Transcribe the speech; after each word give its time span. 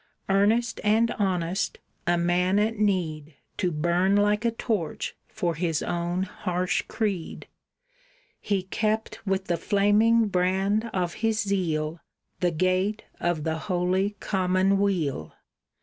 Earnest 0.29 0.81
and 0.83 1.11
honest, 1.19 1.77
a 2.07 2.17
man 2.17 2.57
at 2.57 2.75
need 2.79 3.35
To 3.57 3.71
burn 3.71 4.15
like 4.15 4.43
a 4.45 4.49
torch 4.49 5.15
for 5.27 5.53
his 5.53 5.83
own 5.83 6.23
harsh 6.23 6.81
creed, 6.87 7.47
He 8.39 8.63
kept 8.63 9.23
with 9.27 9.45
the 9.45 9.57
flaming 9.57 10.27
brand 10.27 10.89
of 10.91 11.13
his 11.21 11.41
zeal 11.43 11.99
The 12.39 12.49
gate 12.49 13.03
of 13.19 13.43
the 13.43 13.59
holy 13.69 14.15
common 14.19 14.79
weal. 14.79 15.35